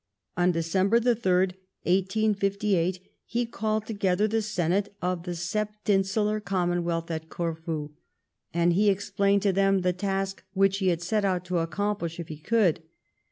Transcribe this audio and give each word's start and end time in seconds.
On 0.35 0.51
December 0.51 0.99
the 0.99 1.13
third, 1.13 1.51
1858, 1.83 3.07
he 3.23 3.45
called 3.45 3.85
together 3.85 4.27
the 4.27 4.41
Senate 4.41 4.95
of 4.99 5.25
the 5.25 5.35
Septinsular 5.35 6.43
Commonwealth 6.43 7.11
at 7.11 7.29
Corfu, 7.29 7.91
and 8.51 8.73
he 8.73 8.89
explained 8.89 9.43
to 9.43 9.53
them 9.53 9.81
the 9.81 9.93
task 9.93 10.43
which 10.53 10.79
he 10.79 10.87
had 10.87 11.03
set 11.03 11.23
out 11.23 11.45
to 11.45 11.59
accomplish 11.59 12.19
if 12.19 12.29
he 12.29 12.37
could. 12.37 12.81